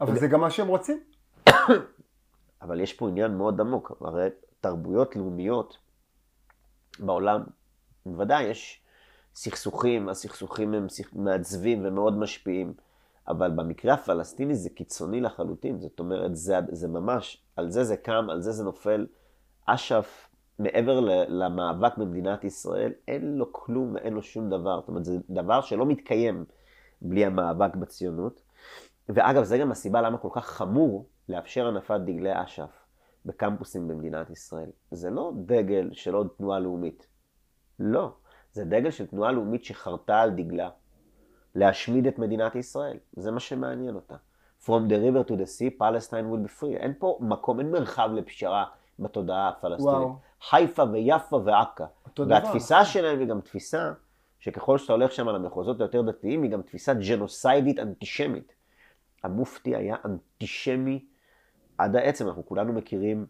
[0.00, 1.00] אבל זה גם מה שהם רוצים.
[2.62, 3.92] אבל יש פה עניין מאוד עמוק.
[4.00, 4.28] הרי
[4.60, 5.78] תרבויות לאומיות
[6.98, 7.42] בעולם,
[8.06, 8.80] בוודאי יש
[9.34, 12.74] סכסוכים, הסכסוכים הם מעצבים ומאוד משפיעים,
[13.28, 15.80] אבל במקרה הפלסטיני זה קיצוני לחלוטין.
[15.80, 19.06] זאת אומרת, זה, זה ממש, על זה זה קם, על זה זה נופל.
[19.74, 20.28] אש"ף,
[20.58, 24.80] מעבר למאבק במדינת ישראל, אין לו כלום ואין לו שום דבר.
[24.80, 26.44] זאת אומרת, זה דבר שלא מתקיים
[27.02, 28.42] בלי המאבק בציונות.
[29.08, 32.84] ואגב, זה גם הסיבה למה כל כך חמור לאפשר הנפת דגלי אש"ף
[33.24, 34.70] בקמפוסים במדינת ישראל.
[34.90, 37.06] זה לא דגל של עוד תנועה לאומית.
[37.78, 38.12] לא.
[38.52, 40.70] זה דגל של תנועה לאומית שחרתה על דגלה
[41.54, 42.96] להשמיד את מדינת ישראל.
[43.12, 44.16] זה מה שמעניין אותה.
[44.64, 46.76] From the river to the sea, Palestine will be free.
[46.76, 48.64] אין פה מקום, אין מרחב לפשרה
[48.98, 49.94] בתודעה הפלסטינית.
[49.94, 50.16] וואו.
[50.40, 51.84] חיפה ויפה ועכא.
[52.18, 53.92] והתפיסה שלהם היא גם תפיסה
[54.38, 58.52] שככל שאתה הולך שם למחוזות היותר דתיים, היא גם תפיסה ג'נוסיידית אנטישמית.
[59.24, 61.04] המופתי היה אנטישמי
[61.78, 63.26] עד העצם, אנחנו כולנו מכירים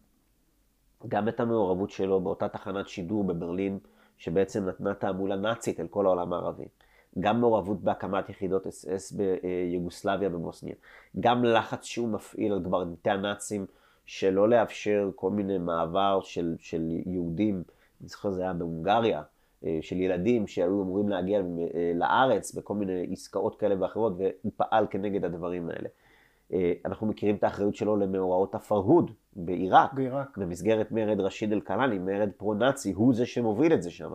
[1.09, 3.78] גם את המעורבות שלו באותה תחנת שידור בברלין,
[4.18, 6.68] שבעצם נתנה תעמולה נאצית אל כל העולם הערבי.
[7.20, 10.74] גם מעורבות בהקמת יחידות אס אס ביוגוסלביה ובוסניה.
[11.20, 13.66] גם לחץ שהוא מפעיל על קברניטי הנאצים
[14.08, 17.62] שלא לאפשר כל מיני מעבר של, של יהודים,
[18.00, 19.22] אני זוכר זה היה בהונגריה,
[19.64, 24.86] אה, של ילדים שהיו אמורים להגיע אה, לארץ בכל מיני עסקאות כאלה ואחרות, והוא פעל
[24.90, 25.88] כנגד הדברים האלה.
[26.52, 30.38] אה, אנחנו מכירים את האחריות שלו למאורעות הפרהוד בעיראק, בעיראק.
[30.38, 34.10] במסגרת מרד רשיד אל-קלאני, מרד פרו-נאצי, הוא זה שמוביל את זה שם.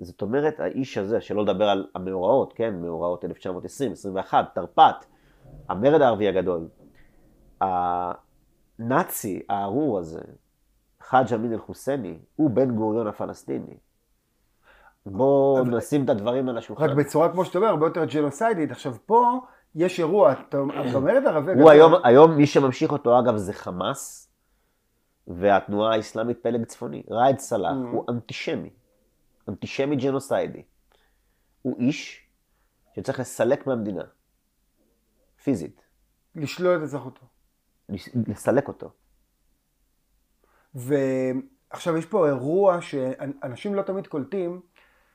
[0.00, 5.04] זאת אומרת, האיש הזה, שלא לדבר על המאורעות, כן, מאורעות 1920, 21, תרפ"ט,
[5.68, 6.68] המרד הערבי הגדול,
[8.82, 10.20] הנאצי הארור הזה,
[11.00, 13.76] חאג' אמין אל-חוסייני, הוא בן גוריון הפלסטיני.
[15.06, 16.84] בואו נשים את הדברים על השולחן.
[16.84, 18.70] רק בצורה, כמו שאתה אומר, הרבה יותר ג'נוסיידית.
[18.70, 19.40] עכשיו, פה
[19.74, 20.58] יש אירוע, אתה
[20.94, 21.52] אומר את ערבי...
[21.52, 24.32] הוא היום, היום מי שממשיך אותו, אגב, זה חמאס,
[25.26, 27.02] והתנועה האסלאמית פלג צפוני.
[27.10, 27.92] ראאד סלאח mm.
[27.92, 28.70] הוא אנטישמי,
[29.48, 30.62] אנטישמי ג'נוסיידי.
[31.62, 32.26] הוא איש
[32.96, 34.04] שצריך לסלק מהמדינה,
[35.42, 35.82] פיזית.
[36.34, 37.31] לשלול את אזרחותו.
[38.28, 38.90] לסלק אותו.
[40.74, 44.60] ועכשיו יש פה אירוע שאנשים לא תמיד קולטים,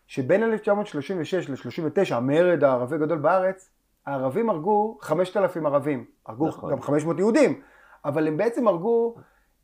[0.08, 3.70] שבין 1936 ל-39, המרד הערבי הגדול בארץ,
[4.06, 6.06] הערבים הרגו 5,000 ערבים.
[6.26, 6.72] הרגו נכון.
[6.72, 7.62] גם 500 יהודים,
[8.06, 9.16] אבל הם בעצם הרגו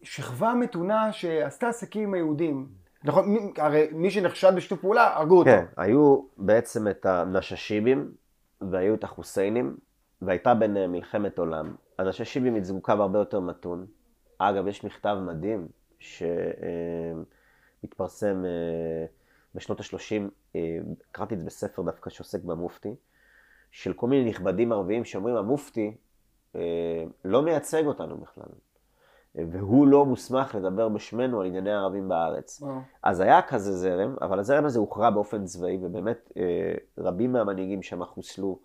[0.01, 2.67] שכבה מתונה שעשתה עסקים עם היהודים.
[3.03, 5.49] נכון, הרי מי שנחשד בשיתוף פעולה, הרגו אותו.
[5.49, 8.11] כן, היו בעצם את הנששיבים,
[8.61, 9.77] והיו את החוסיינים,
[10.21, 11.75] והייתה ביניהם מלחמת עולם.
[11.97, 13.85] הנששיבים ייצגו קו הרבה יותר מתון.
[14.37, 15.67] אגב, יש מכתב מדהים
[17.83, 19.05] שמתפרסם אה,
[19.55, 20.77] בשנות ה-30, אה,
[21.11, 22.95] קראתי את זה בספר דווקא שעוסק במופתי,
[23.71, 25.97] של כל מיני נכבדים ערביים שאומרים, המופתי
[26.55, 28.49] אה, לא מייצג אותנו בכלל.
[29.35, 32.61] והוא לא מוסמך לדבר בשמנו על ענייני הערבים בארץ.
[32.61, 32.65] Oh.
[33.03, 36.31] אז היה כזה זרם, אבל הזרם הזה הוכרע באופן צבאי, ובאמת
[36.97, 38.59] רבים מהמנהיגים שם חוסלו,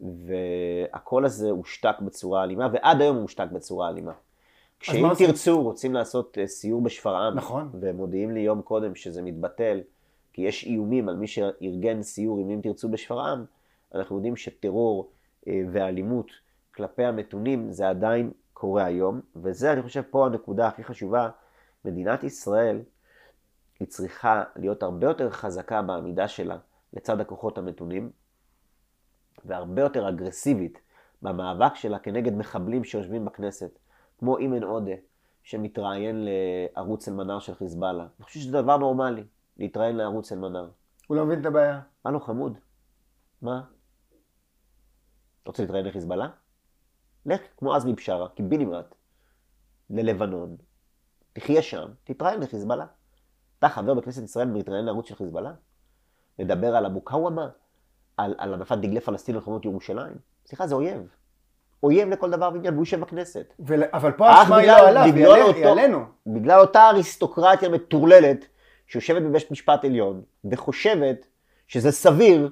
[0.00, 4.12] והקול הזה הושתק בצורה אלימה, ועד היום הוא הושתק בצורה אלימה.
[4.80, 7.70] כשאם תרצו, רוצים לעשות אה, סיור בשפרעם, נכון.
[7.80, 9.80] ומודיעים לי יום קודם שזה מתבטל,
[10.32, 13.44] כי יש איומים על מי שארגן סיור עם אם תרצו בשפרעם,
[13.94, 15.10] אנחנו יודעים שטרור
[15.48, 16.30] אה, ואלימות
[16.74, 21.28] כלפי המתונים זה עדיין קורה היום, וזה אני חושב פה הנקודה הכי חשובה,
[21.84, 22.82] מדינת ישראל
[23.80, 26.56] היא צריכה להיות הרבה יותר חזקה בעמידה שלה
[26.92, 28.10] לצד הכוחות המתונים,
[29.44, 30.78] והרבה יותר אגרסיבית
[31.22, 33.78] במאבק שלה כנגד מחבלים שיושבים בכנסת.
[34.18, 34.92] כמו אימן עודה,
[35.42, 38.02] שמתראיין לערוץ אל-מנאר של חיזבאללה.
[38.02, 39.24] אני חושב שזה דבר נורמלי,
[39.56, 40.70] להתראיין לערוץ אל-מנאר.
[41.06, 41.80] הוא לא מבין את הבעיה.
[42.04, 42.58] הלו, חמוד.
[43.42, 43.62] מה?
[45.42, 46.28] אתה רוצה להתראיין לחיזבאללה?
[47.26, 48.94] לך, כמו עזמי בשארה, קיבינימט,
[49.90, 50.56] ללבנון.
[51.32, 52.86] תחיה שם, תתראיין לחיזבאללה.
[53.58, 55.52] אתה חבר בכנסת ישראל ומתראיין לערוץ של חיזבאללה?
[56.38, 57.48] לדבר על המוקאוומה?
[58.16, 60.14] על, על הנפת דגלי פלסטין לחומות ירושלים?
[60.46, 61.08] סליחה, זה אויב.
[61.82, 63.54] אויב לכל דבר ועניין, והוא יושב בכנסת.
[63.58, 63.82] ול...
[63.92, 65.04] אבל פה האשמה היא לא עליו,
[65.54, 66.04] היא עלינו.
[66.26, 68.46] בגלל אותה אריסטוקרטיה מטורללת
[68.86, 71.26] שיושבת בבית משפט עליון וחושבת
[71.68, 72.50] שזה סביר,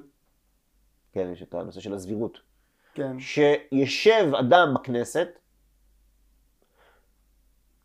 [1.13, 2.39] כן, יש את הנושא של הסבירות,
[2.93, 3.19] כן.
[3.19, 5.27] שישב אדם בכנסת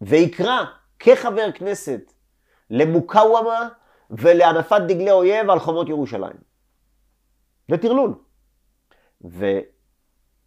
[0.00, 0.64] ויקרא
[0.98, 2.12] כחבר כנסת
[2.70, 3.68] למוקאוומה
[4.10, 6.47] ולהנפת דגלי אויב על חומות ירושלים.
[7.68, 8.14] זה טרלול.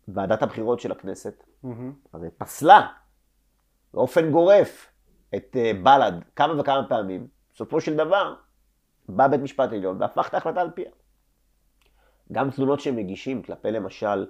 [0.07, 1.67] ועדת הבחירות של הכנסת, mm-hmm.
[2.13, 2.88] הרי פסלה
[3.93, 4.91] באופן גורף
[5.36, 8.36] את uh, בל"ד כמה וכמה פעמים, בסופו של דבר
[9.09, 10.91] בא בית משפט עליון והפך את ההחלטה על פיה.
[12.32, 14.28] גם תלונות שהם מגישים כלפי למשל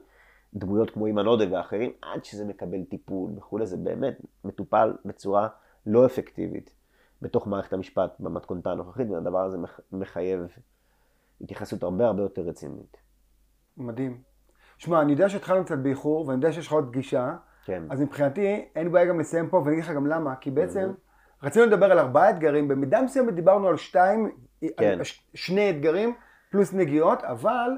[0.54, 5.48] דמויות כמו אימן עודה ואחרים, עד שזה מקבל טיפול וכולי, זה באמת מטופל בצורה
[5.86, 6.74] לא אפקטיבית
[7.22, 9.58] בתוך מערכת המשפט במתכונתה הנוכחית, והדבר הזה
[9.92, 10.40] מחייב
[11.44, 12.98] התייחסות הרבה הרבה יותר רצינית.
[13.78, 14.22] מדהים.
[14.78, 17.36] שמע, אני יודע שהתחלנו קצת באיחור, ואני יודע שיש לך עוד פגישה,
[17.66, 17.84] כן.
[17.90, 21.46] אז מבחינתי אין בעיה גם לסיים פה, ואני אגיד לך גם למה, כי בעצם mm-hmm.
[21.46, 24.32] רצינו לדבר על ארבעה אתגרים, במידה מסוימת דיברנו על שתיים,
[24.78, 24.88] כן.
[24.88, 26.14] על ש- שני אתגרים,
[26.52, 27.72] פלוס נגיעות, אבל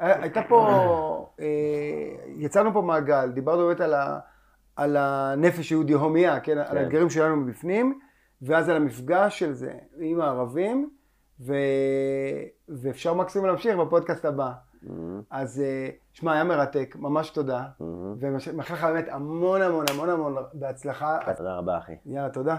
[0.00, 0.68] אה, הייתה פה,
[1.40, 1.46] אה,
[2.36, 4.18] יצאנו פה מעגל, דיברנו באמת על, ה,
[4.76, 6.54] על הנפש יהודי הומייה, כן?
[6.54, 7.98] כן, על האתגרים שלנו מבפנים,
[8.42, 10.90] ואז על המפגש של זה עם הערבים,
[11.40, 11.54] ו...
[12.68, 14.52] ואפשר מקסימום להמשיך בפודקאסט הבא.
[14.52, 14.88] Mm-hmm.
[15.30, 17.60] אז אה, שמע, היה מרתק, ממש תודה.
[17.60, 17.84] Mm-hmm.
[18.18, 21.18] ומאחל לך באמת המון המון המון המון בהצלחה.
[21.36, 21.92] תודה רבה, אחי.
[22.06, 22.56] יאללה, תודה.